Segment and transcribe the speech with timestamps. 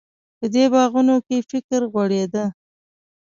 [0.37, 2.45] په دې باغونو کې فکر غوړېده.